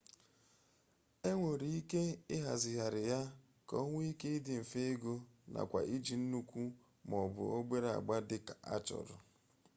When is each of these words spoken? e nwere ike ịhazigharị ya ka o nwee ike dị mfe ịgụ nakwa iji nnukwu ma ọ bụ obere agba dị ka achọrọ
e 1.29 1.31
nwere 1.37 1.67
ike 1.79 2.01
ịhazigharị 2.35 3.01
ya 3.11 3.19
ka 3.67 3.75
o 3.83 3.85
nwee 3.91 4.07
ike 4.11 4.29
dị 4.45 4.53
mfe 4.63 4.81
ịgụ 4.93 5.13
nakwa 5.53 5.79
iji 5.95 6.15
nnukwu 6.21 6.61
ma 7.07 7.15
ọ 7.25 7.27
bụ 7.33 7.43
obere 7.57 7.89
agba 7.97 8.15
dị 8.29 8.37
ka 8.47 8.53
achọrọ 8.75 9.15